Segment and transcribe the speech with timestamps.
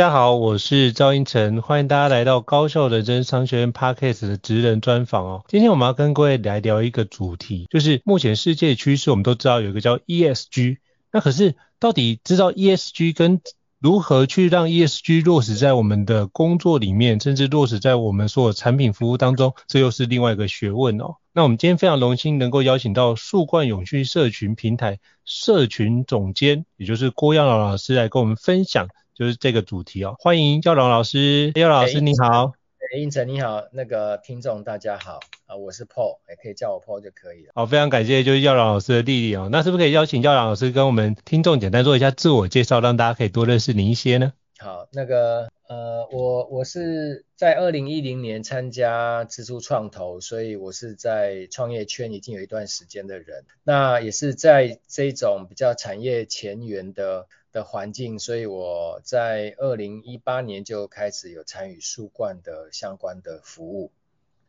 [0.00, 5.44] 大家好，我是赵英成，欢迎大家来到高效人生商学院 Podcast 的职人专访哦。
[5.46, 10.78] 今天我们要跟各位来聊一个主题，就是目前世界趋势，我们都知道有一个叫 ESG，
[11.12, 13.42] 那可是到底知道 ESG 跟
[13.78, 21.16] 如何去让 ESG 落实在我们的工作里面，甚至落实在我们所有产品服务当中，这又是另外一个学问哦。
[21.34, 28.88] 那我们今天非常荣幸能够邀请到树冠永续社群平台社群总监，也就是郭耀朗老师来跟我们分享。
[29.20, 32.54] 就是这个主题哦，欢迎耀朗老师，耀朗老师你好，
[32.96, 37.52] 胤丞你好，那个听众大家好，啊我是 Paul，也可以叫我 Paul 就可以了。
[37.54, 44.32] 好，非常感谢就是耀朗老师的弟弟哦，那是不是可以邀请耀朗老师跟我们听众简单做一下自我介绍，让大家可以多认识你一些呢？
[44.58, 57.26] 好，那个呃我我是在二零一零年参加之初创投，所以我是在创业圈已经有一段时间的人，那也是在这种比较产业前沿的。
[57.52, 63.90] 的环境，所以我在二零一八年就开始有参与树冠的相关的服务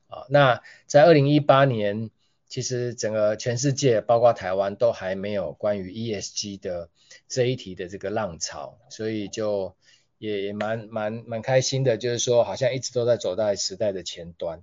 [0.08, 0.26] 啊。
[0.30, 2.12] 那在二零一八年，
[2.48, 6.90] 其实整个全世界，包括台湾，都还没有关于 ESG 的
[7.28, 9.76] 这一题的这个浪潮，所以就
[10.20, 14.62] 也也蛮蛮蛮开心的，就是说好像一直都在走在时代的前端。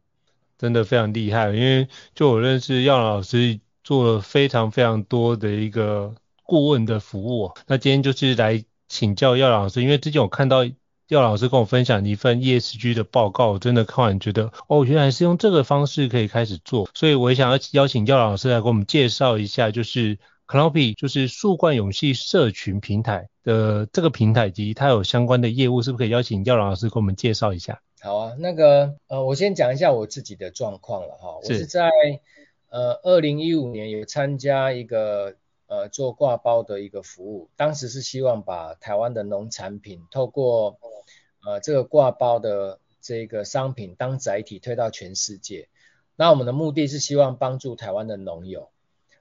[0.59, 6.15] 真的非常厉害，因为就我认识耀老师，做了非常非常多的一个。
[6.49, 10.65] 顾问的服务，那今天就是来请教耀朗老师，因为之前我看到
[11.09, 20.17] 廖老师跟我分享一份 ESG 的报告，我真的看完觉得哦，原来是用这个方式可以开始做，所以我也想要邀请廖老师来给我们介绍一下，就是
[20.47, 27.83] Canopy，就是树冠勇气社群平台的这个平台以及它有相关的业务，是不是可以邀请廖老师给我们介绍一下？
[28.01, 31.91] 好啊，那个呃，我先讲一下我自己的状况了哈，我是在
[32.71, 35.35] 呃二零一五年有参加一个。
[35.69, 40.79] 呃，做挂包的一个服务，当时是希望把台湾的农产品透过
[41.45, 45.69] 呃这个挂包的这个商品当载体推到全世界。
[46.17, 48.71] 那我们的目的是希望帮助台湾的农友。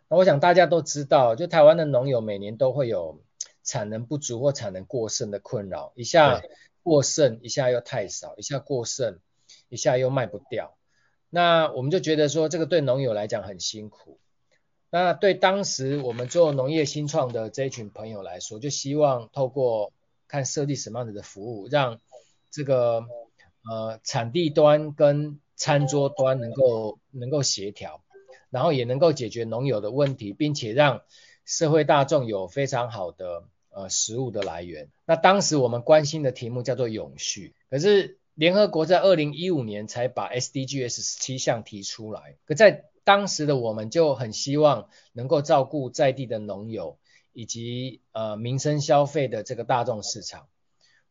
[0.07, 3.21] 那我想大家都知道，就台湾的农友每年都会有
[3.61, 6.41] 产能不足或产能过剩的困扰，一下
[6.81, 9.19] 过剩，一下又太少，一下过剩，
[9.67, 10.77] 一下又卖不掉。
[11.29, 14.17] 那我们就觉得说，这个对农友来讲很辛苦。
[14.99, 19.93] 那对当时我们做农业新创的这一群朋友来说，就希望透过
[20.27, 21.99] 看设计什么样子的服务，让
[22.49, 23.05] 这个
[23.69, 28.01] 呃产地端跟餐桌端能够能够协调，
[28.49, 31.03] 然后也能够解决农友的问题，并且让
[31.45, 34.89] 社会大众有非常好的呃食物的来源。
[35.05, 46.97] 那当时我们关心的题目叫做永续，可是联合国在二零一五年才把 SDGs 七项提出来，可在当时的我们就很希望能够照顾在地的农友
[47.31, 50.49] 以及呃民生消费的这个大众市场。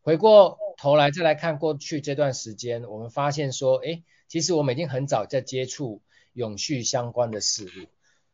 [0.02, 6.02] 回过头来再来看过去这段时间，我们发现说，诶，其实我们已经很早在接触
[6.34, 7.88] 永续相关的事物。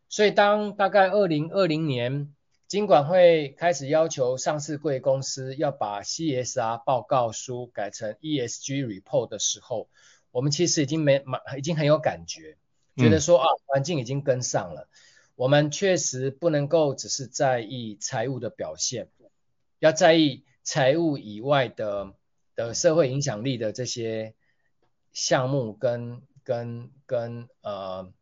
[0.08, 2.34] 所以当大概二零二零年，
[2.66, 9.86] 金管会开始要求上市贵公司要把 CSR 报告书改成 ESG report 的时候，
[10.32, 12.56] 我们其实已经没蛮已经很有感觉。
[12.96, 14.88] 觉得说啊，环境已经跟上了，
[15.34, 19.08] 我们确实不能够只是在意财务的表现，
[19.78, 22.12] 要在意财务以外的
[22.54, 24.34] 的社会影响力的这些
[25.12, 28.12] 项目跟跟跟呃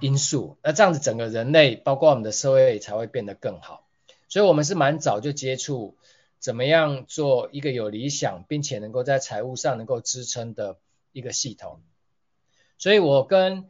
[0.00, 3.86] 因素，那这样子整个人类包括我们的社会才会变得更好。
[4.28, 5.96] 所以我们是蛮早就接触
[6.38, 10.78] 怎么样做一个有理想并且能够在财务上能够支撑的
[11.12, 11.80] 一个系统。
[12.78, 13.68] 所以我跟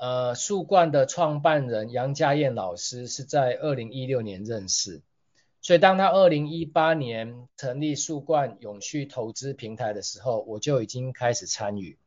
[0.00, 5.02] 呃，树冠的创办人杨家燕老师是在二零一六年认识，
[5.60, 11.98] 所以当他二零一八年成立树冠永续投资平台的时候，我就已经开始参与。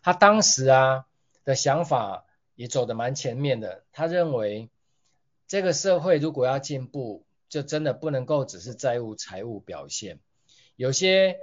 [0.00, 1.06] 他当时啊
[1.44, 2.24] 的想法
[2.54, 4.70] 也走得蛮前面的，他认为
[5.48, 10.20] 这个社会如果要进步，就真的不能够只是在乎财务表现，
[10.76, 11.40] 有些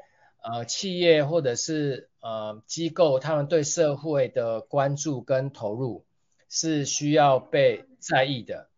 [0.51, 6.05] 呃企业或者是呃，机构他们对社会的关注跟投入
[6.49, 8.69] 是需要被在意的，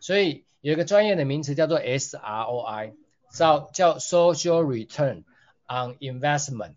[0.00, 2.94] 所以有一个专业的名词叫做 SROI，
[3.32, 5.24] 叫叫 Social Return
[5.66, 6.74] on Investment，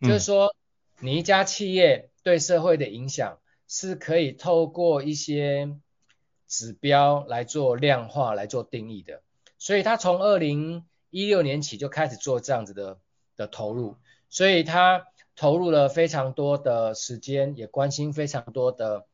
[0.00, 0.54] 就是说
[1.00, 3.38] 你一家企业对社会的影响
[3.68, 5.76] 是可以透过一些
[6.46, 9.22] 指标来做量化来做定义的，
[9.58, 12.98] 所以他从二零一六年起就开始做这样子的
[13.36, 13.96] 的投入，
[14.28, 15.06] 所以他。
[15.38, 19.04] 投入了非常多的时间，也关心非常多的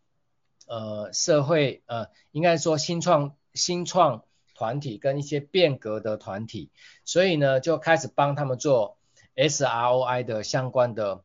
[0.68, 4.22] 呃社会呃，应该说新创新创
[4.54, 6.70] 团体跟一些变革的团体，
[7.04, 8.98] 所以呢就开始帮他们做
[9.34, 11.24] SROI 的相关的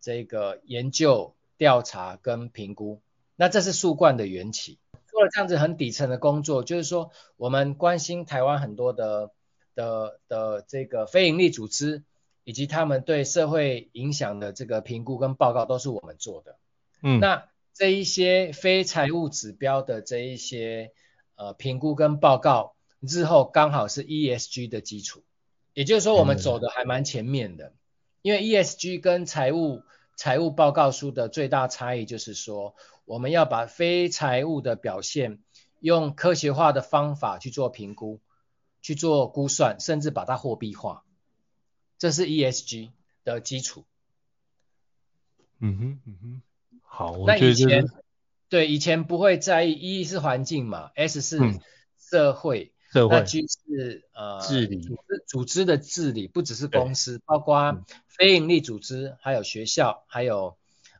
[0.00, 3.00] 这个研究调查跟评估。
[3.34, 4.78] 那这是树冠的缘起，
[5.10, 9.32] 做了这样子很底层的工作，就是说我们关心台湾很多的
[9.74, 12.04] 的的这个非营利组织。
[12.46, 16.56] 以及他们对社会影响的这个评估跟报告都是我们做的。
[17.02, 20.92] 嗯，那这一些非财务指标的这一些
[21.34, 25.24] 呃评估跟报告，日后刚好是 ESG 的基础。
[25.74, 27.72] 也就是说，我们走的还蛮前面的。
[28.22, 29.82] 因为 ESG 跟财务
[30.14, 32.76] 财务报告书的最大差异就是说，
[33.06, 35.40] 我们要把非财务的表现
[35.80, 38.20] 用科学化的方法去做评估，
[38.82, 41.02] 去做估算，甚至把它货币化。
[41.98, 42.90] 这是 ESG
[43.24, 43.84] 的基础。
[45.58, 46.42] 嗯哼，嗯哼，
[46.82, 47.86] 好，那以前
[48.48, 51.38] 对以前不会在意，E 是环境嘛，S 是
[51.98, 60.58] 社会，嗯、社会，那 G 是呃治理组织，组织的治理，不只是公司，包括非营利组织，还有学校，还有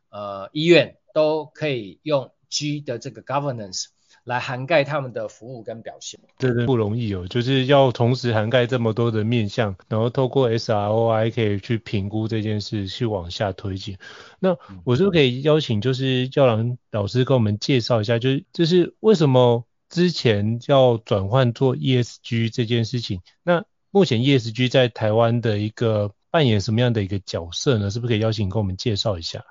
[0.09, 3.89] 呃医院，都可以用 G 的这个 governance。
[4.27, 13.99] 来涵盖他们的服务跟表现，对对，不容易哦，就是要同时涵盖这么多的面向，然后透过 SROI 可以去评估这件事，去往下推进。
[14.41, 23.21] 那我是不是可以邀请，就是教郎老师跟我们介绍一下，就是就是为什么之前要转换做 ESG 这件事情？
[23.45, 27.91] 那目前 ESG 在台湾的一个扮演什么样的一个角色呢？
[27.93, 29.45] 是不是可以邀请跟我们介绍一下？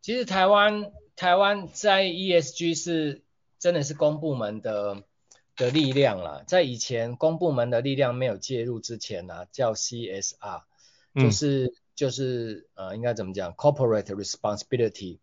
[0.00, 3.25] 其实台湾台湾在 ESG 是。
[3.66, 5.02] 真的是公部门的
[5.56, 10.62] 的力量啦，在以前公部门的力量没有介入之前呢、啊，叫 CSR，
[11.16, 15.18] 就是、嗯、就是呃应该怎么讲，Corporate Responsibility，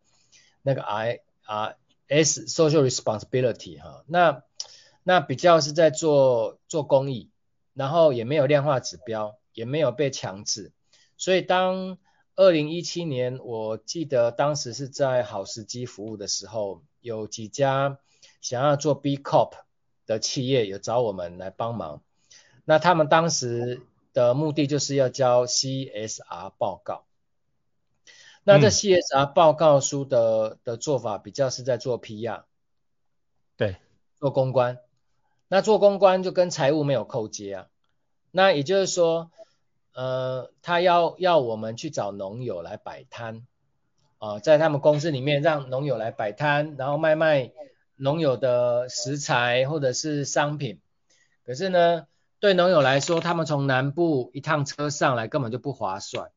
[0.61, 1.77] 那个 I R
[2.09, 4.43] S Social Responsibility 哈，那
[5.03, 7.29] 那比较是在做做公益，
[7.73, 10.73] 然后也没有量化指标，也没有被强制，
[11.15, 11.97] 所以当
[12.35, 17.99] 二零一七年，我记得当时是在好时机服务的时候，有几家。
[18.43, 19.53] 想要做 B Corp
[20.05, 22.01] 的企业有找我们来帮忙，
[22.65, 23.81] 那他们当时
[24.11, 27.05] 的目的就是要交 CSR 报告。
[28.43, 32.43] 那这 CSR 报告书的的做法比较是在做 PR，
[33.55, 33.77] 对，
[34.19, 34.77] 做公关。
[35.47, 37.67] 那做公关就跟财务没有扣接啊。
[38.31, 39.31] 那也就是说，
[39.93, 43.47] 呃，他要要我们去找农友来摆摊
[44.17, 47.53] 啊，在他们公司里面让农友来摆摊，然后卖卖。
[47.95, 50.81] 农友的食材或者是商品，
[51.45, 52.07] 可是呢，
[52.39, 56.31] 对农友来说，他们从南部一趟车上来根本就不划算。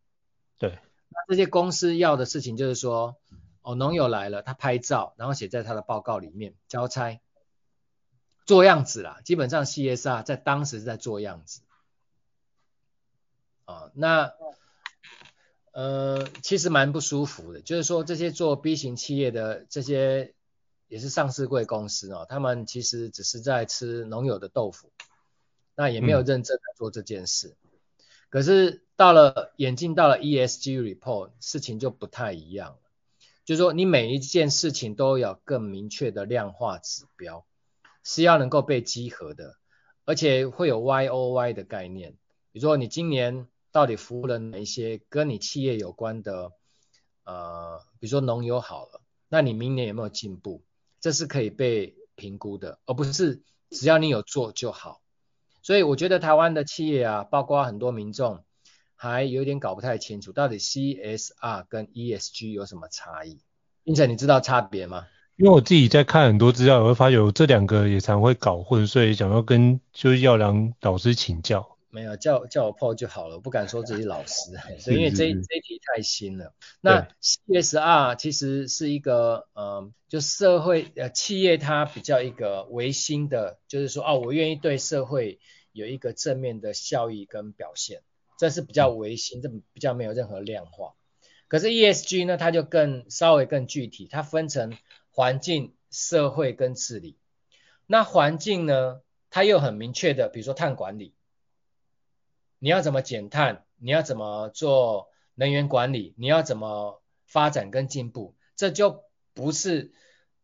[0.59, 3.17] 对，那这些公司要的事情就是说，
[3.63, 7.21] 哦，农友来了，他拍照，然后写在他的报告里面交差，
[8.45, 9.21] 做样子啦。
[9.25, 11.63] 基本上 CSR 在当时是在做样子。
[13.65, 14.35] 啊，那
[15.73, 20.35] 呃，其实蛮不舒服的，就是说这些做 B 型企业的这些。
[20.89, 24.93] 也是上市贵公司哦，他们其实只是在吃农友的豆腐，
[25.75, 27.57] 那也没有认真的做这件事。
[27.65, 27.71] 嗯、
[28.31, 32.79] 可是到了眼镜到了 ESG report，事情就不太一样了。
[33.45, 37.45] 就是说你每一件事情都有更明确的量化指标，
[38.03, 39.57] 是要能够被集合的，
[40.05, 42.13] 而且会有 YOY 的概念。
[42.53, 46.53] 比如说你今年到底服务了哪一些跟你企业有关的，
[47.25, 50.63] 呃，比如说农友好了，那你明年有没有进步？
[51.01, 55.01] 这是可以被评估的，而不是只要你有做就好。
[55.63, 58.43] 所以我觉得台湾的企业啊，包括很多民众。
[58.99, 63.43] 还有点搞不太清楚，到底 CSR 跟 ESG 有什么差异？
[63.85, 65.07] 英成，你知道差别吗？
[65.37, 71.76] 因为我自己在看很多资料，我会发现这两个也常会搞混，所以想要跟就是耀良老师请教。
[71.97, 76.53] 没有，叫叫我 Paul 就好了，我不敢说自己老师， 所以因为这这一题太新了。
[76.83, 85.41] 那 CSR 其实是一个呃，就社会呃企业它比较一个维新的，就是说哦，我愿意对社会
[85.73, 88.03] 有一个正面的效益跟表现。
[88.39, 90.93] 这是比较维新，这比较没有任何量化。
[91.49, 94.77] 可是 ESG 呢，它就更稍微更具体，它分成
[95.11, 97.17] 环境、社会跟治理。
[97.87, 99.01] 那环境呢，
[99.31, 101.15] 它又很明确的，比如说碳管理，
[102.67, 103.63] 你要怎么减碳？
[103.79, 106.17] 你要怎么做能源管理？
[106.19, 108.35] 你要怎么发展跟进步？
[108.57, 109.05] 这就
[109.35, 109.93] 不是。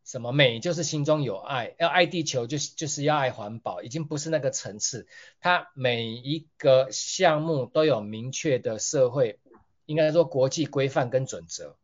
[0.05, 5.09] 什么美就是心中有爱，要爱地球就是就是要爱环保，已经不是那个层次。
[5.41, 9.41] 它每一个项目都有明确的社会，
[9.87, 11.77] 应该说国际规范跟准则。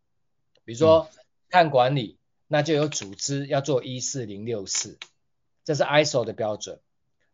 [0.64, 1.08] 比如说
[1.50, 2.16] 碳管理，
[2.46, 5.00] 那就有组织要做一四零六四，
[5.64, 6.78] 这是 ISO 的标准。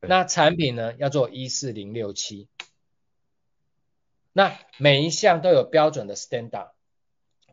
[0.01, 2.49] 那产品呢，要做一四零六七。
[4.35, 6.73] 那每一项都有标准的 standard，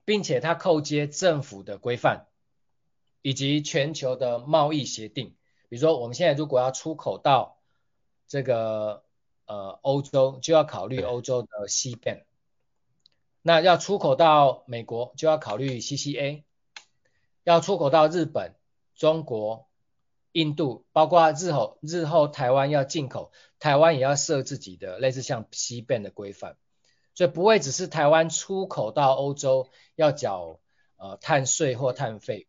[0.04, 2.28] 并且它扣接政府的规范。
[3.24, 5.36] 以及全球的贸易协定，
[5.70, 7.60] 比如说我们现在如果要出口到
[8.28, 9.04] 这个
[9.46, 12.24] 呃欧洲，就要考虑欧洲的 CBAM，
[13.44, 16.42] 那要出口到美国就要考虑 CCA，
[17.44, 18.56] 要出口到日本、
[18.96, 19.68] 中国、
[20.32, 26.58] 印度，包括日后日后台湾要进口，台湾也要设自己的类似像 C 变的规范，
[27.22, 30.60] 所以不会只是台湾出口到欧洲要缴
[30.98, 32.48] 呃碳税或碳费。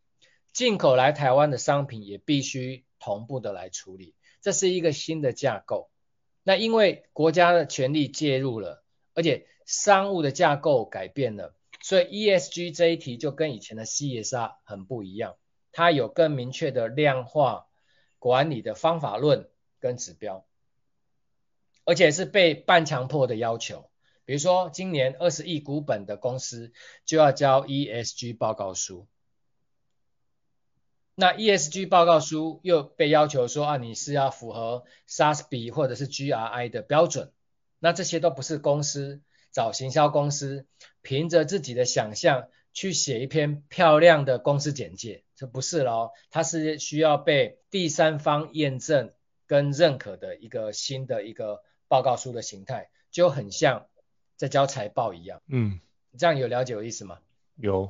[0.51, 5.91] 进口来台湾的商品也必须同步的来处理，这是一个新的架构。
[6.41, 15.35] 那因为国家的权力介入了，而且商务的架构改变了，所以 ESG 这一题就跟以前的 CSR 很不一样，
[15.71, 17.67] 它有更明确的量化
[18.17, 19.47] 管理的方法论
[19.79, 20.47] 跟指标，
[21.85, 23.87] 而且是被半强迫的要求。
[24.25, 26.71] 比如说今年二十亿股本的公司
[27.05, 29.07] 就要交 ESG 报告书。
[31.15, 37.31] 那 ESG 报告书又被要求说啊，你是要符合 SASB 或者是 GRI 的标准，
[37.77, 40.65] 那这些都不是公司找行销公司
[41.03, 49.13] 凭着自己的想象去写一篇漂亮的公司简介，这不是咯，它是需要被第三方验证
[49.45, 53.85] 跟认可的一个新的一个报告书的形态，就很像
[54.43, 55.39] 在交财报一样。
[55.47, 55.79] 嗯，
[56.17, 57.19] 这样有了解我意思吗？
[57.55, 57.89] 有。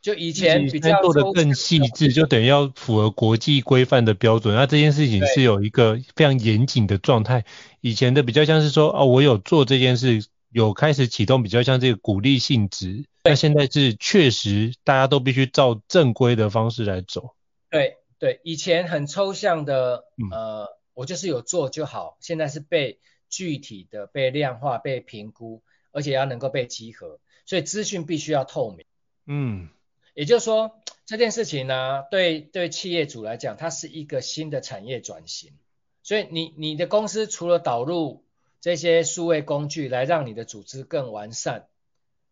[0.00, 4.54] 就以前比较做的更细致，就等于要符合国际规范的标准。
[4.54, 7.44] 那这件事情是有一个非常严谨的状态。
[7.80, 13.04] 以前的比较像是说，哦，我有做这件事，有开始启动，比较像这个鼓励性质。
[13.24, 17.34] 那现在是确实大家都必须照正规的方式来走。
[17.70, 22.16] 对对，以前很抽象的，呃，我就是有做就好。
[22.20, 25.62] 现在是被具体的、被量化、被评估，
[25.92, 28.84] 而且要能够被集合，所以资讯必须要透明。
[29.26, 29.68] 嗯。
[30.14, 35.54] 也就是说，这件事情呢、啊，对对企业主来讲，它是一个新的产业转型。
[36.02, 38.22] 所以你你的公司除了导入
[38.60, 41.66] 这些数位工具来让你的组织更完善、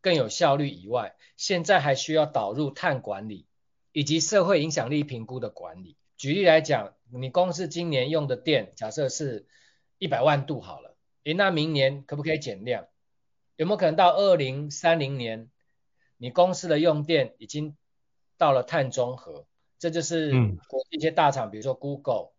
[0.02, 3.47] 更有效率以外，现在还需要导入碳管理
[3.93, 5.97] 以及社会影响力评估的管理。
[6.19, 9.47] 举例来讲，你公司今年用的电，假设是
[9.97, 12.88] 一百万度好了，诶，那明年可不可以减量？
[13.61, 15.50] 有没有可能到二零三零年？
[16.17, 17.76] 你公司的用电已经
[18.38, 19.45] 到了碳中和，
[19.79, 20.31] 这就是
[20.67, 22.31] 国际一些大厂，嗯、比如说 Google、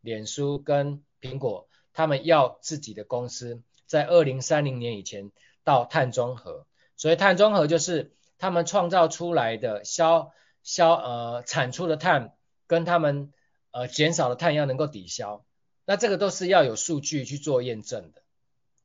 [0.00, 5.30] 脸书跟苹果，他们要自己的公司在二零三零年以前
[5.62, 6.64] 到碳中和。
[6.96, 12.34] 所以碳中和就是他们创造出来的消消呃产出的碳
[12.66, 13.30] 跟他们
[13.72, 15.44] 呃减少的碳要能够抵消。
[15.84, 18.22] 那这个都是要有数据去做验证的。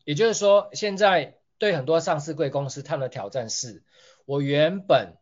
[0.03, 3.83] 也就是说，现在对很多上市贵公司，他们的挑战是。
[4.25, 5.17] 我原本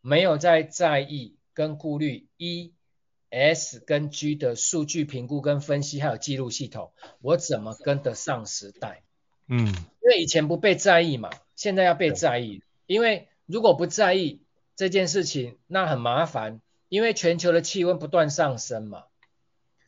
[0.00, 2.72] 没有在在意跟顾虑 E、
[3.30, 9.02] S 跟 G 的数据评估跟分析，还有记录系统，我怎么跟得上时代？
[9.48, 12.62] 嗯，因为以前不被在意嘛，现在要被在意。
[12.86, 14.42] 因为如果不在意，
[14.74, 19.04] 这件事情，那很麻烦，因为全球的气温不断上升嘛。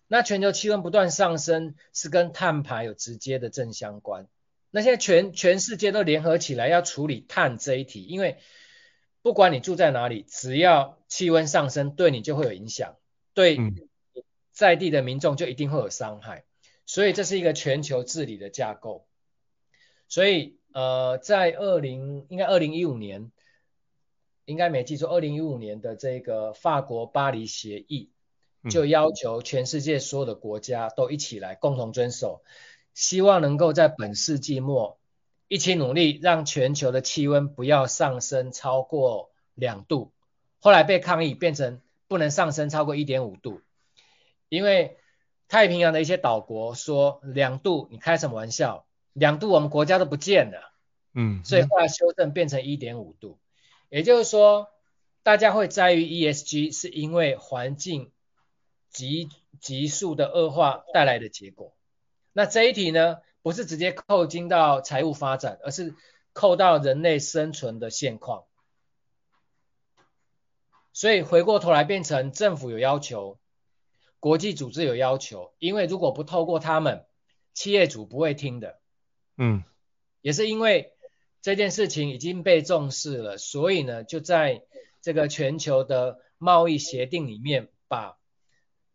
[0.07, 4.27] 那全球气温不断上升是跟碳排有直接的正相关。
[4.71, 8.39] 那现在全全世界都联合起来要处理碳这一题，因为
[9.23, 12.97] 不管你住在哪里，只要气温上升，对你就会有影响，
[13.35, 13.59] 对
[14.53, 16.45] 在地的民众就一定会有伤害。
[16.87, 19.07] 所以这是一个全球治理的架构。
[20.09, 23.31] 所以呃，在二零应该二零一五年。
[24.45, 28.09] 应该没记错，二零一五年的这个法国巴黎协议
[28.71, 32.43] 就要求全世界所有的国家都一起来共同遵守，
[32.99, 34.99] 希望能够在本世纪末
[35.47, 40.11] 一起努力，让全球的气温不要上升超过两度。
[40.59, 43.61] 后来被抗议变成不能上升超过一点五度，
[44.49, 44.97] 因为
[45.47, 48.85] 太平洋的一些岛国说两度，你开什么玩笑？
[49.13, 50.73] 两度我们国家都不见了，
[51.15, 53.39] 嗯，所以后来修正变成一点五度。
[53.91, 54.71] 也就是说，
[55.23, 58.11] 大家会在于 ESG，是因为环境
[58.91, 59.29] 急
[59.61, 61.77] 急速的恶化带来的结果。
[62.39, 65.97] 那这一题呢，不是直接扣进到财务发展，而是
[66.33, 68.45] 扣到人类生存的现况。
[70.93, 73.41] 所以回过头来变成政府有要求，
[74.21, 77.07] 国际组织有要求，因为如果不透过他们，
[77.55, 78.79] 企业主不会听的。
[79.37, 79.65] 嗯，
[80.21, 80.95] 也是因为。
[81.41, 84.65] 这件事情已经被重视了，所以呢，就在
[85.01, 88.19] 这个全球的贸易协定里面，把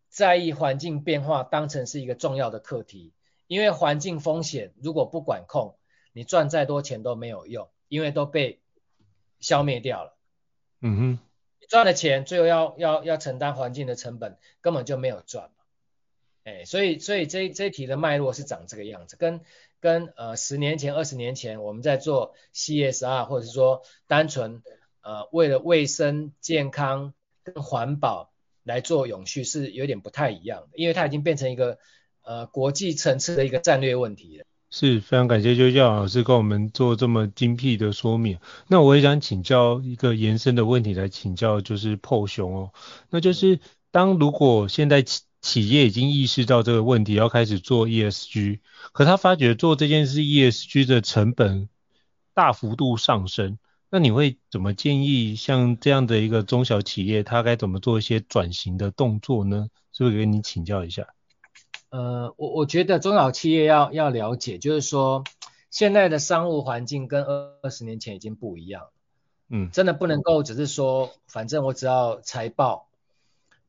[0.10, 3.14] 在意环境变化当成是一个重要的课题。
[3.48, 5.78] 因为环境风险如果不管控，
[6.14, 8.62] 你赚再多钱都没有用，因为都被
[9.40, 10.18] 消灭掉了。
[10.82, 11.20] 嗯哼，
[11.62, 15.52] 你赚了钱，最后要要要承担环境的成本，根本就没有赚。
[16.44, 19.42] 哎，所以所以这这一题的脉络是长这个样子，跟。
[19.84, 24.64] 跟呃十年前、二十年前我们在做 CSR，或者是说单纯
[25.02, 28.32] 呃为了卫生健康跟环保
[28.64, 31.80] 来做永续是有点不太一样的，因为它已经变成一个
[32.24, 34.46] 呃国际层次的一个战略问题了。
[34.70, 38.40] 是非常感谢邱校老师跟我们做这么精辟的说明。
[38.68, 42.72] 那我也想请教一个延伸的问题来请教，就是 Paul 兄哦，
[43.10, 43.60] 那就是
[43.92, 45.06] 当如果现在。
[45.44, 48.60] 企业已经意识到这个问题，要开始做 ESG，
[48.94, 51.68] 可他发觉做这件事 ESG 的成本
[52.34, 53.58] 大幅度上升，
[53.92, 59.68] 那你会怎么建议像这样的一个中小企业，他该怎么做一些转型的动作呢？
[59.92, 61.08] 是不是跟你请教一下？
[61.94, 65.24] 呃，我我觉得中小企业要要了解，就是说
[65.70, 68.88] 现在的商务环境跟二二十年前已经不一样，
[69.48, 72.88] 嗯，真的不能够只是说，反正我只要财报。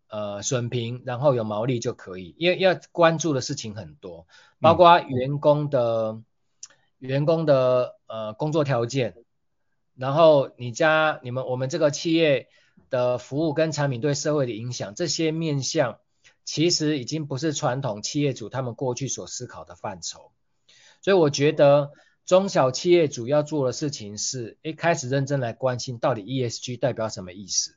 [0.07, 4.29] 呃，损平，然后有毛利就可以，因为要关注的事情很多，
[4.61, 6.25] 包括员工的、嗯、
[7.01, 9.17] 员工的呃工作条件，
[9.97, 12.47] 然后你家你们我们这个企业
[12.91, 15.99] 的服务跟产品对社会的影响，这些面向
[16.45, 20.31] 其实已经不是传统企业主他们过去所思考的范畴，
[21.01, 21.93] 所以我觉得
[22.27, 27.77] 中小企业主要做的事情是，一开始认真来关心到底 ESG 代表什么意思。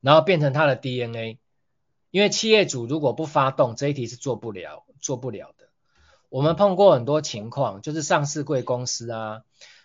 [0.00, 1.38] 然后变成他的 DNA，
[2.10, 5.68] 因为企业主如果不发动这一题是做不了，做不了的。
[6.28, 9.42] 我们碰过很多情况，就是上市贵公司啊，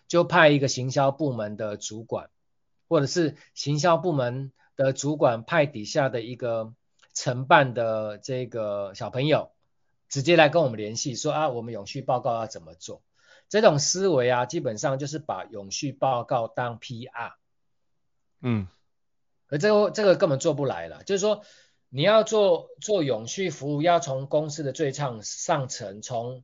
[0.07, 2.29] 就派一个行销部门的主管，
[2.87, 6.73] 或者是行销部门的主管派底下的一个
[7.13, 9.51] 承办的这个小朋友，
[10.09, 13.01] 直接来跟我们联系说啊，我们永续报告要怎么做？
[13.49, 17.33] 这种思维啊，基本上就是把永续报告当 PR。
[18.41, 18.67] 嗯。
[19.49, 21.43] 而这个这个根本做不来了，就是说
[21.89, 26.43] 你要做做永续服务，要从公司的最上上层，从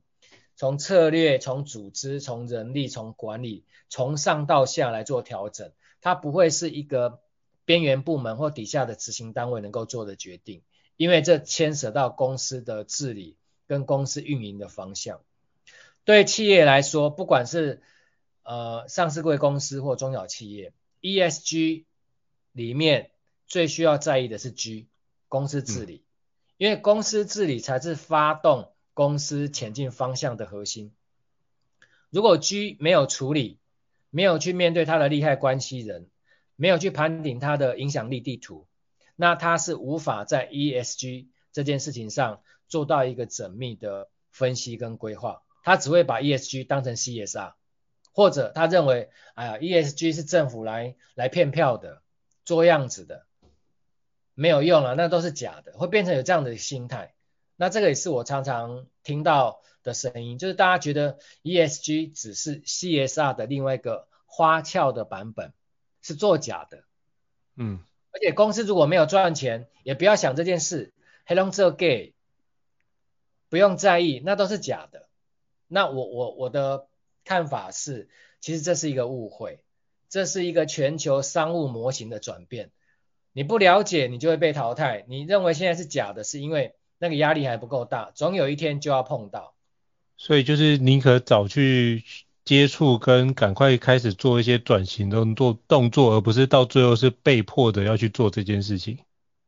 [0.54, 7.20] 从策略、从组织、从人力、从管理，从上到下来做调整，它不会是一个
[7.70, 10.62] 边缘部门或底下的执行单位能够做的决定，
[10.96, 13.36] 因为这牵涉到公司的治理
[13.68, 15.20] 跟公司运营的方向。
[16.04, 17.80] 对企业来说，不管是
[18.42, 21.84] 呃上市贵公司或中小企业，ESG。
[22.52, 23.12] 里面
[23.46, 24.88] 最需要在意的是 G，
[25.28, 26.02] 公司治理，
[26.56, 30.92] 因为公司治理才是发动公司前进方向的核心。
[32.10, 33.60] 如果 G 没有处理，
[34.10, 36.08] 没有去面对他的利害关系人，
[36.60, 38.66] 没有去盘点他的影响力地图，
[39.16, 47.54] 那他是无法在 ESG 这件事情上做到一个缜密的分析跟规划，他只会把 ESG 当成 CSR，
[48.12, 52.02] 或者他认为，哎呀，ESG 是政府来来骗票的。
[52.42, 53.26] 做样子的
[54.34, 57.14] 没有用了，那都是假的，会变成有这样的心态。
[57.54, 65.52] 那这个也是我常常听到的声音，就是大家觉得 ESG 只是 CSR 的另外一个花俏的版本，
[66.10, 66.82] 是作假的。
[67.54, 67.78] 嗯，
[68.10, 70.92] 而且公司如果没有赚钱，也不要想这件事。
[71.24, 72.14] 黑龙这 gay
[73.48, 75.06] 不用在意，那都是假的。
[75.68, 76.88] 那我我我的
[77.24, 78.08] 看法是，
[78.40, 79.60] 其实这是一个误会，
[80.08, 82.72] 这是一个全球商务模型的转变。
[83.32, 85.04] 你不了解，你就会被淘汰。
[85.06, 89.54] 你认为现在是假的，是因为那个压力还不够大，总有一天就要碰到。
[90.16, 92.02] 所以就是宁可早去
[92.50, 98.98] 接触跟赶快开始做一些转型动作动作，而不是到最后是被迫的要去做这件事情。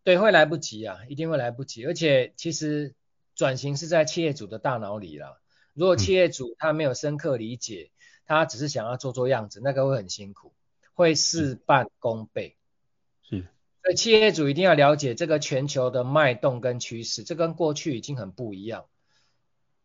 [0.05, 1.85] 对，会来不及啊，一定会来不及。
[1.85, 2.95] 而且其实
[3.35, 5.37] 转型是在企业主的大脑里啦。
[5.75, 10.53] 如果企业主他没有深刻理解，嗯、他只是想要做做样子，那个会很辛苦，
[10.95, 12.55] 会事半功倍。
[13.29, 13.49] 是。
[13.83, 18.85] 所以企业主一定要了解这个全球的脉动跟趋势，这跟过去已经很不一样。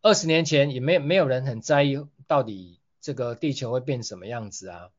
[0.03, 2.76] 二十年前也没没有人很在意到底
[3.07, 4.89] 这个地球会变什么样子啊。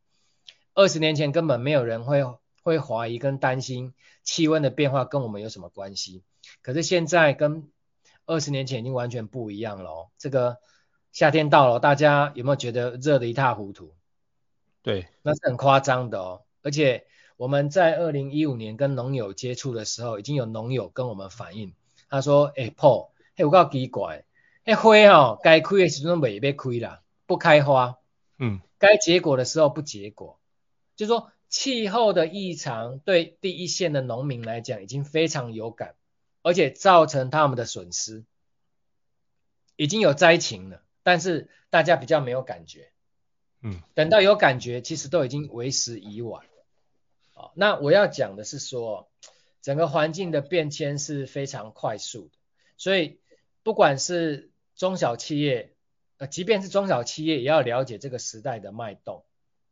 [0.72, 2.24] 二十年前根本没有人会
[2.62, 3.92] 会怀疑跟担心
[4.22, 6.22] 气温的变化跟我们有什么关系。
[6.62, 7.68] 可是现在跟
[8.24, 10.08] 二十年前已经完全不一样了哦。
[10.16, 10.56] 这个
[11.12, 13.92] 夏天到了，大家有没有觉得热得一塌糊涂？
[14.82, 17.06] 对，那是很夸张的哦，而且。
[17.38, 21.72] 我们在二零一五年跟农友接触的时候，已经有农友跟我们反映，
[22.10, 24.24] 他说：“哎、欸、，Paul，哎，我够奇怪，
[24.64, 27.98] 哎，花哦，该开的时候没被开啦，不开花，
[28.38, 30.40] 嗯，该结果的时候不结果，
[30.96, 35.94] 就说气候的异常对第一线的农民来讲已经非常有感，
[36.42, 38.24] 而且造成他们的损失，
[39.76, 42.90] 已经有灾情了，但是大家比较没有感觉，
[43.60, 46.46] 嗯，等到有感觉，其实都已经为时已晚。”
[47.54, 49.08] 那我要讲的是说，
[49.60, 52.30] 整个环境的变迁是非常快速的，
[52.78, 53.20] 所以
[53.62, 55.74] 不管是中小企业，
[56.18, 59.24] 呃，即便是中小企业，也要了解这个时代的脉动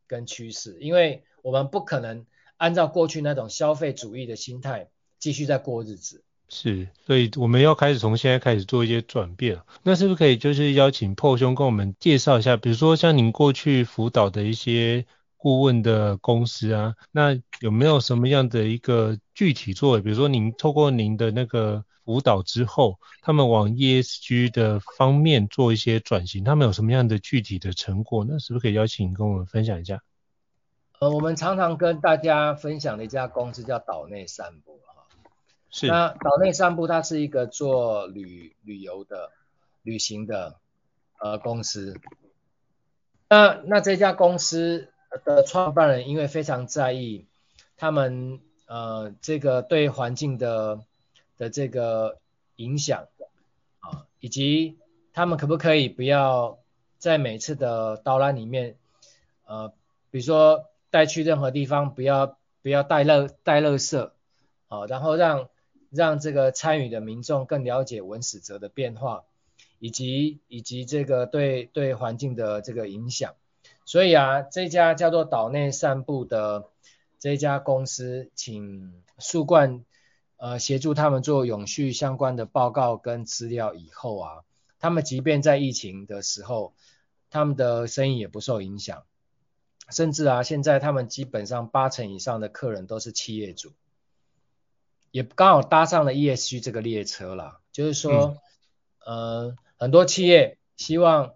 [0.07, 2.25] 跟趋势，因为我们不可能
[2.57, 6.23] 按照过去那种消费主义的心态继续在过日子。
[6.49, 9.61] 是，所以我们要开始从现在开始做一些转变。
[9.83, 15.05] 那是不是可以就是邀请破兄跟我们介绍一下，比如说像您过去辅导的一些。
[15.39, 20.01] 顾问的公司啊，那有没有什么样的一个具体作为？
[20.01, 28.23] 比如说您透过您的那个辅导之后，他们往 ESG 的方面做一些转型，他们有什么样的具体的成果？
[28.23, 30.01] 呢是不是可以邀请跟我们分享一下？
[31.01, 35.03] 呃，我们常常跟大家分享的一家公司叫岛内散步哈。
[35.69, 35.87] 是。
[35.87, 39.31] 那岛内散步它是一个做旅旅游的
[39.83, 40.55] 旅行的
[41.19, 41.99] 呃公司。
[43.27, 44.87] 那那这家公司。
[45.23, 47.27] 的创办人因为非常在意
[47.77, 50.81] 他们呃这个对环境的
[51.37, 52.17] 的这个
[52.55, 53.07] 影响
[53.79, 54.77] 啊，以及
[55.13, 56.59] 他们可不可以不要
[56.97, 58.75] 在每次的导览里面
[59.45, 59.69] 呃
[60.09, 64.11] 比如说带去任何地方不要不要带垃带垃圾
[64.67, 65.49] 啊，然后让
[65.89, 69.23] 让这个参与的民众更了解文史哲的变化，
[69.79, 73.35] 以及以及这个对对环境的这个影响。
[73.85, 76.65] 所以啊，这家叫做岛内散步的
[77.19, 79.85] 这家公司，请树冠
[80.37, 84.43] 呃协助他们做永续相关的报告跟资料以后啊，
[84.79, 86.73] 他们即便在疫情的时候，
[87.29, 89.03] 他们的生意也不受影响，
[89.89, 93.73] 甚至啊，现在他们基本上八成以上的客人都是企业主，
[95.11, 98.37] 也刚好搭上了 ESG 这个列车啦，就是说，
[99.05, 101.33] 嗯、呃，很多企业希望。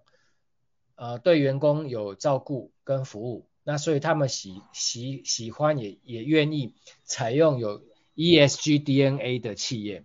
[0.96, 7.82] 呃，对员工有照顾跟服务，那所以他们喜喜喜欢也也愿意采用有
[8.16, 10.04] ESG DNA 的企业，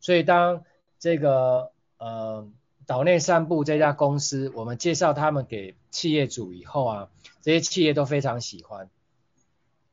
[0.00, 0.64] 所以当
[0.98, 2.48] 这个呃
[2.86, 7.10] 岛内散步这家公司，我们介绍他们给企业主以后啊，
[7.42, 8.88] 这些企业都非常喜欢，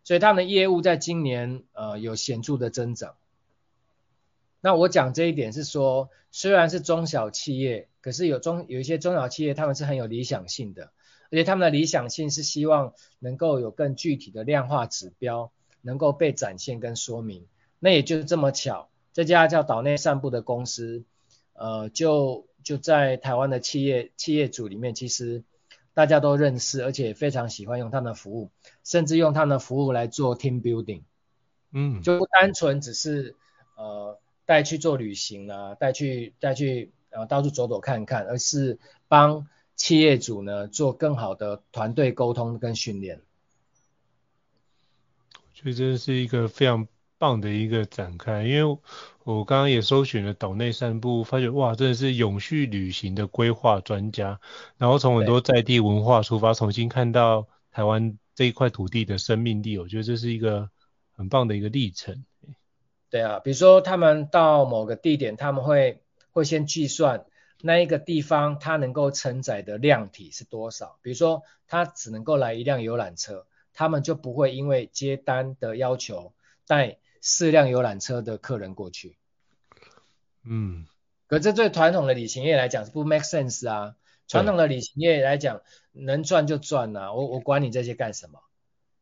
[0.03, 3.15] 所以他们的业务在今年呃有显著的增长。
[4.59, 10.91] 那我讲这一点是说，虽然是中小企业，可是有中有一些中小企业，他们是很有理想性的，
[11.31, 17.45] 而且他们的理想性是希望能够有更具体的量化指标，能够被展现跟说明。
[17.79, 21.03] 那也就这么巧，这家叫岛内散步的公司，
[21.53, 25.43] 呃，就就在台湾的企业企业主里面，其实
[25.93, 28.51] 大家都认识，而且非常喜欢用他们的服务，
[28.83, 31.03] 甚至用他们的服务来做 team building，
[31.71, 33.35] 嗯，就不单纯只是
[33.75, 34.19] 呃。
[34.47, 43.21] 带去做旅行啊，带去带去呃到处走走看看，而是帮企业主呢做更好的团队沟通跟训练。
[45.63, 48.77] 我觉得这是一个非常棒的一个展开，因为
[49.23, 54.39] 我刚刚也搜寻了岛内散步，发觉哇，真的是永续旅行的规划专家，
[54.77, 60.69] 然后从很多在地文化出发，重新看到台湾这一块土地的生命力，我觉得这是一个
[61.11, 62.23] 很棒的一个历程。
[63.09, 67.25] 对啊，比如说他们到某个地点，他们会会先计算
[67.61, 70.99] 那一个地方它能够承载的量体是多少。
[71.01, 76.33] 比如说，它只能够来一辆游览车，他们就不会因为接单的要求
[76.65, 79.17] 带四辆游览车的客人过去。
[80.43, 80.87] 嗯，
[81.27, 83.95] 可这对传统的旅行业来讲是不 make sense 啊。
[84.27, 85.61] 传统的旅行业来讲，
[85.91, 88.39] 能赚就赚啊，我我管你这些干什么？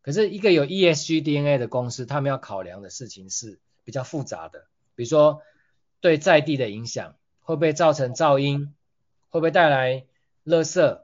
[0.02, 5.42] 可是一个有 ESG DNA 的公司，他们要考量的事情是比较复杂的，比如说
[6.02, 8.76] 对在地的影响，会不会造成噪音，
[9.30, 10.06] 会不会带来
[10.44, 10.96] 垃圾，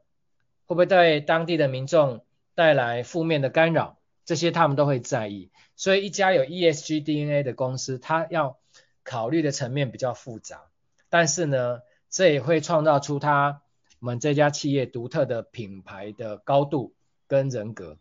[0.66, 2.26] 会不会对当地的民众
[2.62, 5.50] 带来负面的干扰，这些他们都会在意。
[5.76, 8.60] 所以一家有 ESG DNA 的公司，它要
[9.04, 10.70] 考虑的层面比较复杂，
[11.10, 11.80] 但是呢，
[12.12, 13.64] 这也会创造出它
[13.98, 16.94] 我们这家企业独特的品牌的高度
[17.26, 17.98] 跟人格。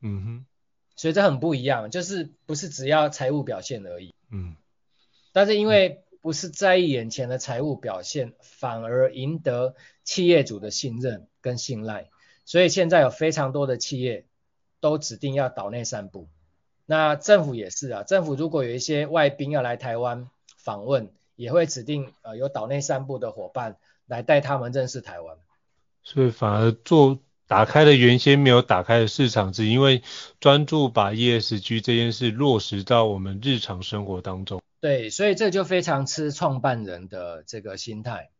[0.00, 0.46] 嗯哼。
[0.96, 4.14] 所以这很不一样，就是不是只要财务表现而已。
[4.30, 4.56] 嗯，
[5.34, 12.08] 但是因为不是在意眼前的财务表现，反而赢得企业主的信任跟信赖，
[12.46, 14.24] 所以现在有非常多的企业
[14.80, 16.28] 都指定要岛内散步。
[16.86, 25.36] 那政府也是啊，政府如果有一些外宾要来台湾访问，也会指定呃有岛内散步的伙伴来带他们认识台湾。
[26.02, 27.18] 所以反而做。
[27.48, 30.02] 打开了原先没有打开的市场，是因为
[30.40, 34.60] 专注把 ESG 这件事落实到我们日常生活当中。
[34.80, 38.30] 对，所以这就非常吃创办人的这个心态。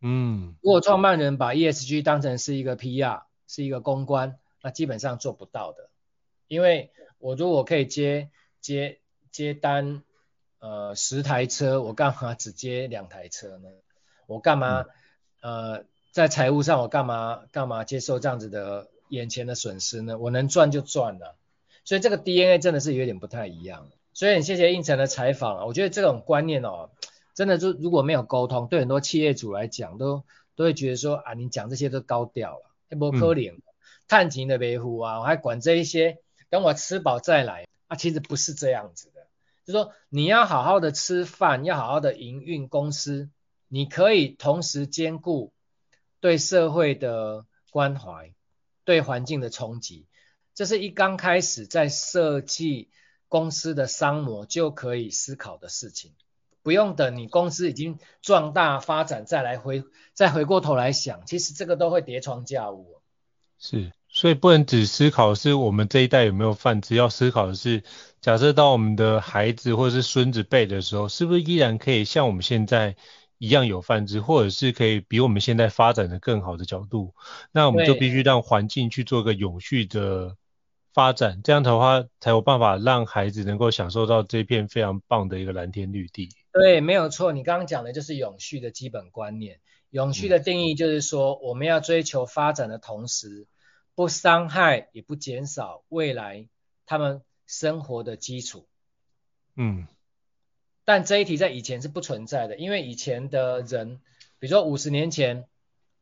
[0.00, 5.90] 嗯，如果创办人把 ESG 当成是一个 PR，是一个公关，那基本上做不到的。
[6.46, 8.30] 因为我如果可以接
[8.60, 9.00] 接
[9.32, 10.04] 接单，
[10.60, 13.68] 呃，十台车，我干嘛只接两台车呢？
[14.28, 14.86] 我干嘛？
[15.40, 15.84] 嗯、呃。
[16.10, 20.18] 在财务上，我干嘛干嘛接受这样子的眼前的损失呢？
[20.18, 21.36] 我能赚就赚了，
[21.84, 23.88] 所以这个 DNA 真的是有点不太一样。
[24.14, 26.90] 所以很谢谢应成的采访啊，我觉得这种观念哦，
[27.34, 30.24] 真的就如果没有沟通，对很多企业主来讲都
[30.56, 33.58] 都会觉得说啊，你讲这些都高调了，不可怜，
[34.06, 37.66] 探情的维护啊，我还管这一些，等我吃饱再来。
[37.88, 39.26] 啊，其实不是这样子的，
[39.64, 43.30] 就是说你要好好的吃饭，要好好的营运公司，
[43.68, 45.52] 你可以同时兼顾。
[46.20, 48.34] 对社会的关怀，
[48.82, 50.08] 对环境的冲击，
[50.52, 52.90] 这是一刚开始在设计
[53.28, 56.12] 公司的商模就可以思考的事情，
[56.68, 63.00] 不用等你公司已经壮大发展再来回再回过头来想，其实这个都会叠床架屋。
[63.58, 67.82] 是，所以不能只思考是我们这一代有没有饭吃，要思考的是，
[68.20, 72.96] 假设到我们的孩子或者是孙子辈的时候，是不是依然可以像我们现在。
[73.40, 77.14] 一样有饭吃，或者是可以比我们现在发展的更好的角度，
[77.52, 80.36] 那我们就必须让环境去做一个永续的
[80.92, 86.30] 发展，这样的话才有办法让孩子能够享受到这片非常棒的一个蓝天绿地。
[86.58, 89.60] 对，没有错，你刚刚讲的就是永续的基本观念。
[89.90, 93.46] 永续的定义就是说，嗯、我们要追求发展的同时，
[93.94, 96.48] 不伤害也不减少未来
[96.84, 98.66] 他们生活的基础。
[99.54, 99.86] 嗯。
[100.84, 104.00] 但这一题在以前是不存在的，因为以前的人，
[104.38, 105.46] 比如说五十年前，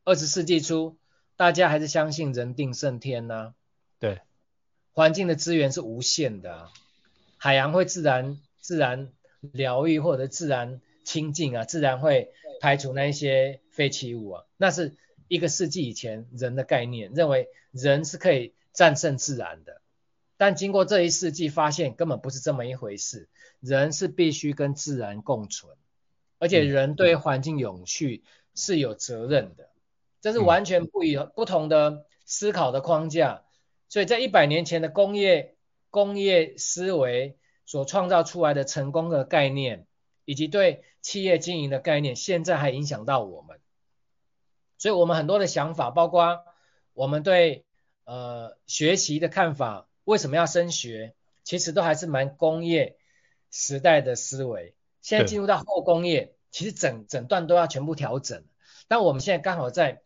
[0.05, 0.97] 二十世纪初，
[1.35, 3.53] 大家还是相信人定胜天呐、啊。
[3.99, 4.21] 对，
[4.93, 6.73] 环境的资源是无限的、啊，
[7.37, 14.43] 海洋会自然自然疗愈或者自然清净啊，自然会排除那一些废弃物啊。
[14.57, 14.95] 那是
[15.27, 19.81] 一个世纪以前人的概念，认为人是可以战胜自然的。
[20.37, 23.27] 但经过这一世纪，发现根本不是这么一回事。
[23.59, 25.75] 人是必须跟自然共存，
[26.37, 28.23] 而且人对环境永续
[28.53, 29.71] 是有责任的，
[30.21, 33.45] 这是完全不一不同的思考的框架。
[33.89, 35.55] 所以在一百年前的工业
[35.89, 37.35] 工业思维
[37.67, 39.85] 所创造出来的成功的概念，
[40.25, 43.59] 以及对企业经营的概念，现在还影响到我们。
[44.79, 46.43] 所以我们很多的想法，包括
[46.93, 47.63] 我们对
[48.05, 52.97] 呃学习的看法，为什么要升学，其实都还是蛮工业。
[53.49, 58.43] 时代的思维，现在进入到后工业，其实整整段都要全部调整。
[58.89, 60.01] 但我们现在刚好在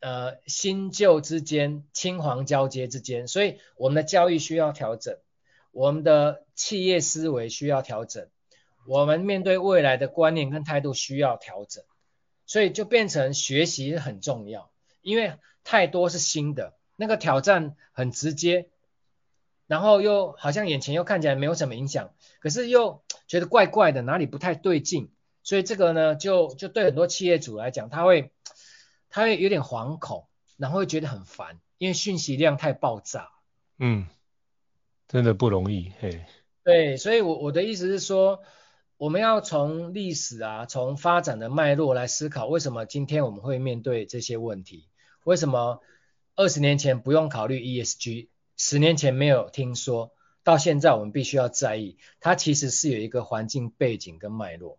[0.00, 5.18] 呃新旧之间，青黄交接之间，所以我们的教育需要调整，
[5.78, 8.28] 我们的企业思维需要调整，
[8.84, 11.84] 我们面对未来的观念跟态度需要调整，
[12.46, 18.70] 所以就变成学习很重要，因为太多是新的，那个挑战很直接。
[19.68, 25.12] 然后又好像眼前又看起来没有什么影响，可是又觉得怪怪的，哪里不太对劲，
[25.44, 28.32] 所以这个呢，就就对很多企业主来讲，他会
[29.10, 33.30] 他会有点惶恐，然后会觉得很烦，因为讯息量太爆炸。
[33.78, 34.08] 嗯，
[35.08, 36.20] 真的不容易，嘿。
[36.62, 38.42] 对，所以我，我我的意思是说，
[38.98, 44.86] 我们要从历史啊，从发展的脉络来思考，为什么今天我们会面对这些问题？
[45.24, 45.80] 为什么
[46.36, 50.12] 二十年前不用考虑 ESG，十年前没有听说，
[50.44, 51.96] 到现在我们必须要在意？
[52.20, 54.78] 它其实是有一个环境背景跟脉络。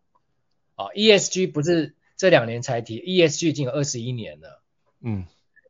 [0.75, 4.61] 啊，ESG 不是这两年才提，ESG 已经有二十一年了。
[5.01, 5.25] 嗯，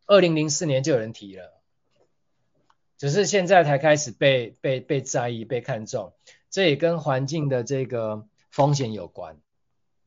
[0.05, 1.58] 二零零四年就有人提了。
[2.99, 6.11] 只是现在才开始被被被在意、被看重，
[6.49, 9.37] 这也跟环境的这个风险有关。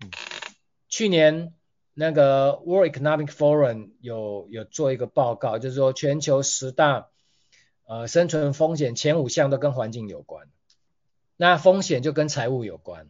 [0.03, 0.11] 嗯，
[0.91, 1.55] 去年
[1.95, 7.09] 那个 World Economic Forum 有有做一个报告，就是说全球十大
[7.87, 10.49] 呃生存风险前五项都跟环境有关，
[11.39, 13.09] 那风险就跟财务有关，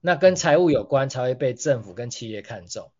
[0.00, 2.90] 那跟财务有关才会被政府跟企业看重，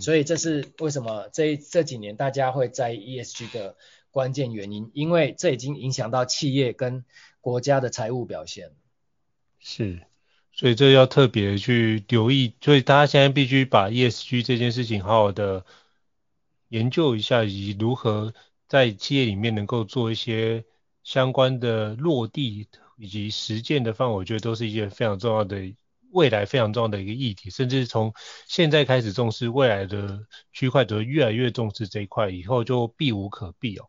[0.00, 3.76] 所以这是为什么这这几年大家会在意 ESG 的。
[4.16, 7.04] 关键原因，因为这已经影响到企业跟
[7.42, 8.70] 国家的财务表现。
[9.58, 10.00] 是，
[10.52, 15.66] 所以这要特别去留意，所以大家现在必须把 ESG 这件事情好好的
[16.68, 18.32] 研究一下，以及如何
[18.66, 20.64] 在企业里面能够做一些
[21.04, 25.74] 相关的落地以及实践的范围，我觉得都是一件非常重要的。
[26.12, 28.14] 未来非常重要的一个议题，甚至从
[28.46, 33.84] 现在开始重视，未来的区块就会越来越重视这一块，以后就避无可避哦。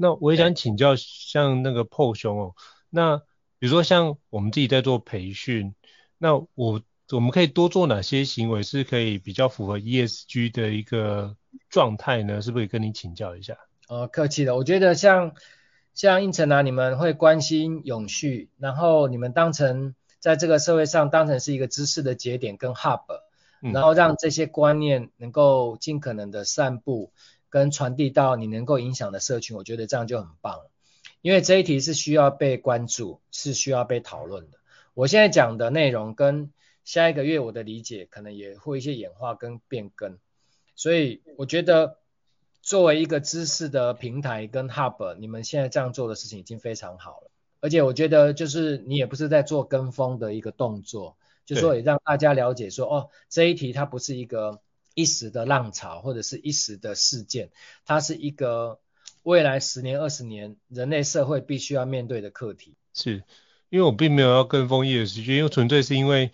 [0.00, 2.54] 那我也想请教，像那个 Paul 兄哦，
[2.88, 3.18] 那
[3.58, 5.74] 比如说像我们自己在做培训，
[6.16, 6.80] 那我
[7.10, 11.36] 我们可以多做哪些行为是可以比较符合 ESG 的一个
[11.68, 12.40] 状态呢？
[12.40, 13.58] 是不是可以跟你请教一下？
[13.88, 14.56] 哦，客气了。
[14.56, 15.34] 我觉得像
[15.92, 19.94] 像应成啊，你们会关心永续，然后你们当成。
[20.20, 23.04] 在这个社会上当成是一个知识的节点跟 hub，
[23.60, 27.12] 然后让这些观念能够尽可能的散布
[27.50, 30.60] 跟传递到你能够影响的社群，我觉得这样就很棒。
[31.20, 34.58] 因为这一题是需要被关注，是需要被讨论的。
[34.94, 36.52] 我现在讲的内容跟
[36.84, 40.18] 下一个月我的理解可能也会一些演化跟变更，
[40.74, 41.98] 所以我觉得
[42.62, 47.30] 作为一个知识的平台跟 hub，你们现在这样做的事情已经非常好了。
[47.60, 54.60] 而且我觉得，就是你也不是在做跟风的一个动作，就是说也让大家了解说，哦，这一题它不是一个
[54.98, 57.50] 一时的浪潮或者是一时的事件，
[57.86, 58.80] 它是一个
[59.22, 62.74] 未来十年、二十年人类社会必须要面对的课题。
[62.92, 63.22] 是，
[63.68, 66.32] 因为我并没有要跟风 ESG，因为纯粹是因为，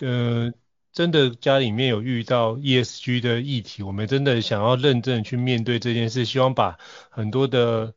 [0.00, 0.50] 呃，
[0.90, 6.78] 真的家里面有遇到 ESG 的议题，我们真的想要认真去面对这件事，希望把
[7.10, 7.92] 很多的。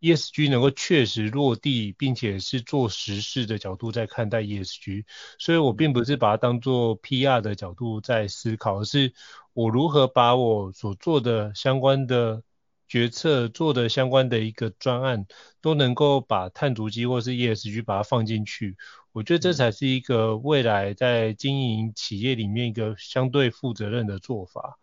[0.00, 5.04] ESG 能够确实落地，并且是做实事的角度在看待 ESG，
[5.38, 9.12] 所以我并不是把它当做 PR 的角度在思考，而是
[9.52, 12.42] 我如何把我所做的相关的
[12.88, 15.26] 决策、做的相关的一个专案，
[15.60, 18.76] 都能够把碳足迹或是 ESG 把它放进去。
[19.12, 24.78] 我觉得这才是一个未来在经营企业里面一个相对负责任的做法。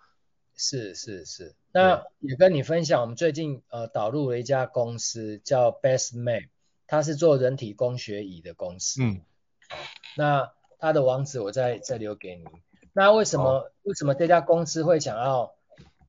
[0.57, 6.49] 是是是，那也跟你分享，我们最近呃导入了一家公司叫 Bestmate，
[6.85, 9.01] 它是做人体工学椅的公司。
[9.01, 9.21] 嗯，
[10.15, 12.45] 那它的网址我再再留给你。
[12.93, 15.55] 那为什么、哦、为什么这家公司会想要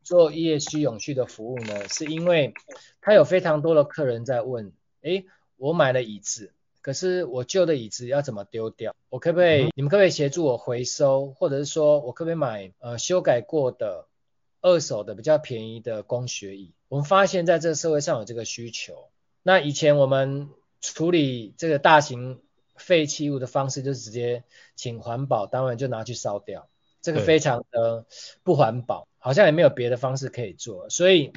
[0.02, 1.88] 做 ESG 永续的服务呢？
[1.88, 2.52] 是因为
[3.00, 5.24] 它有非常多的客人在问，诶，
[5.56, 8.94] 我买了椅子，可是我旧的椅子要怎么丢掉？
[9.08, 14.06] 我可不可以、嗯、你们可不可以协助我回收，或者是说我可不可以买呃修改过的？
[14.64, 19.10] 二手的比较便宜的工学椅，我们发现在这个社会上有这个需求。
[19.42, 20.48] 那以前我们
[20.80, 22.40] 处理这个大型
[22.74, 24.42] 废弃物的方式，就是直接
[24.74, 26.70] 请环保单位就拿去烧掉，
[27.02, 28.06] 这个非常的
[28.42, 30.88] 不环保，好像也没有别的方式可以做。
[30.88, 31.34] 所以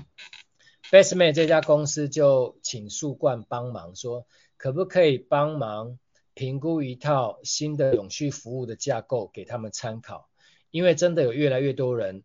[0.89, 5.99] Bestmate 这家公司就请树冠帮忙，说可不可以帮忙
[6.33, 10.29] 评估一套新的永续服务的架构给他们参考，
[10.71, 12.23] 因为真的有越来越多人。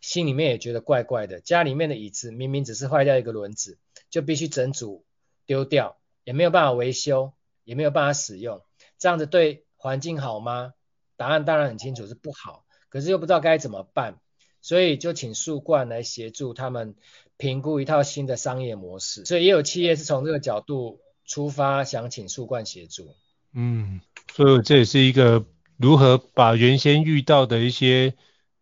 [0.00, 5.04] 心里面也觉得怪怪的，家里面的椅子明明只是坏掉一个轮子，就必须整组
[5.46, 7.32] 丢掉，也没有办法维修，
[7.64, 8.62] 也没有办法使用，
[8.98, 10.72] 这样子对环境好吗？
[11.16, 14.18] 答案当然很清楚是不好，可是又不知道该怎么办，
[14.62, 16.94] 所以就请树冠来协助他们
[17.36, 23.14] 评估一套新的商业模式，所以也有企业是从这个角度出发，想请树冠协助。
[23.52, 24.00] 嗯，
[24.32, 25.44] 所以这也是一个
[25.76, 28.14] 如何把原先遇到的一些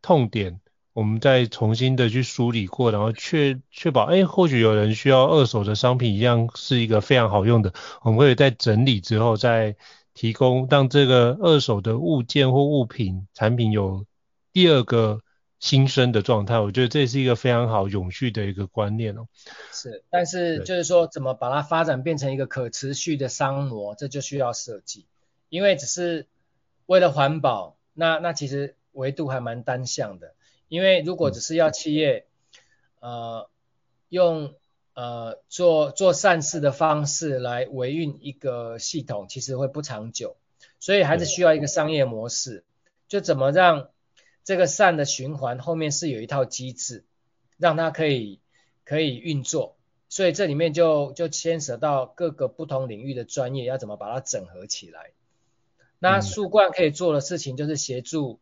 [0.03, 0.61] 痛点。
[0.99, 7.73] 我们再重新的去梳理过，然后确确保，哎，或许有人需要二手的商品，一样是一个非常好用的。
[8.03, 9.77] 我们会在整理之后再
[10.13, 14.07] 提供，让这个二手的物件或物品产品有
[14.53, 15.21] 第二个
[15.61, 16.59] 新生的状态。
[16.59, 19.29] 我觉得这是一个非常好永续的一个观念哦。
[19.73, 25.07] 是，但是就是说怎么把它发展变成一个可持续的商模，这就需要设计。
[25.49, 26.27] 因为只是
[26.87, 30.35] 为了环保，那那其实维度还蛮单向的。
[30.69, 32.27] 因为如果只是要企业，
[33.01, 33.51] 嗯、呃，
[34.09, 34.55] 用
[34.95, 40.37] 呃做做善事的方式来维运一个系统，其实会不长久。
[40.81, 42.65] 所以还是需要一个商业模式，
[43.09, 43.91] 就怎么让
[44.45, 47.05] 这个善的循环后面是有一套机制，
[47.57, 48.41] 让它可以
[48.85, 49.77] 可以运作。
[50.09, 55.11] 所以这里面就就牵涉到各个不同领域的专业要怎么把它整合起来。
[55.99, 58.41] 那树冠可以做的事情就是协助，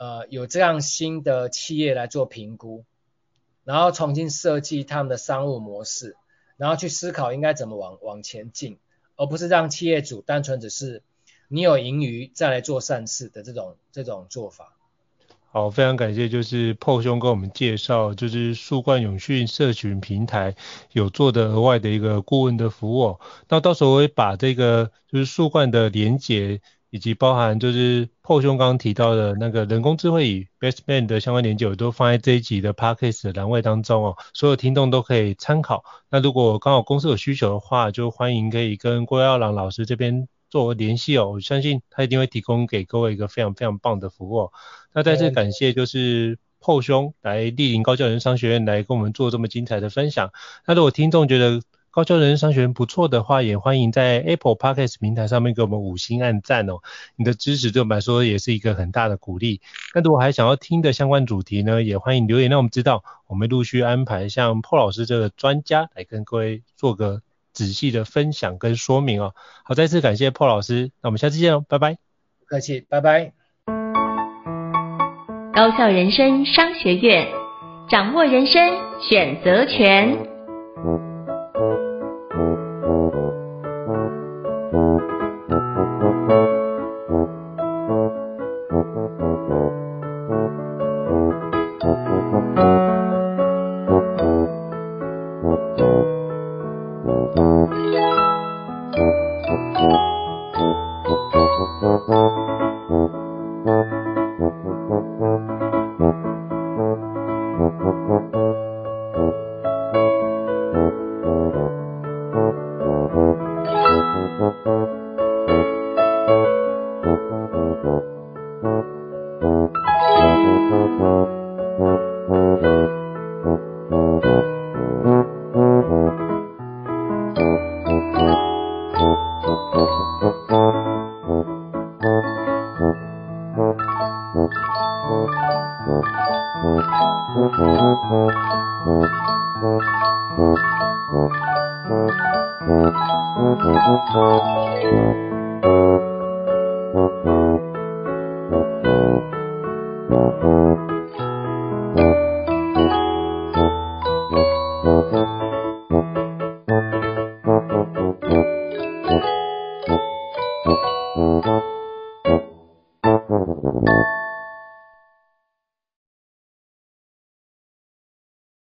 [0.00, 2.86] 呃，有这样新的企业来做评估，
[3.64, 6.16] 然后重新设计他们的商务模式，
[6.56, 8.78] 然后去思考应该怎么往往前进，
[9.16, 11.02] 而不是让企业主单纯只是
[11.48, 14.74] 你有盈余再来做善事的这种这种做法。
[15.52, 20.56] 好，非常感谢，就是 Paul 兄跟我们介绍，就是树冠永续社群平台
[20.92, 23.18] 有做的额外的一个顾问的服务。
[23.50, 35.84] 那到时候我会把这个就是树冠的连结，以及包含就是 Paul 兄刚刚提到的那个人工智慧与 Bestman 的相关连结，我都放在这一集的 Podcast 的栏位当中哦，所有听众都可以参考。
[36.10, 40.28] 那如果刚好公司有需求的话，就欢迎可以跟郭耀朗老师这边。
[40.50, 44.50] 做联系哦，我相信他一定会提供给各位一个非常非常棒的服务。
[44.92, 50.32] 那再次感谢就是 Paul 兄来莅临高教人商学院来跟我们做这么精彩的分享。
[50.66, 56.78] 那如果听众觉得高教人生商学院不错的话，也欢迎在 Apple Podcast 平台上面给我们五星按赞哦。
[57.16, 59.60] 你的支持对我们来说也是一个很大的鼓励。
[59.94, 67.22] 那如果还想要听的相关主题呢，也欢迎留言让我们知道，我们陆续安排像 Paul 老师这个专家来跟各位做个。
[67.52, 69.34] 仔细的分享跟说明哦，
[69.64, 71.94] 好，再次感谢 Paul 老师，那我们下次见哦，拜拜。
[72.38, 73.32] 不客气，拜拜。
[75.52, 77.26] 高校人生商学院，
[77.90, 78.62] 掌握人生
[79.00, 81.09] 选择权。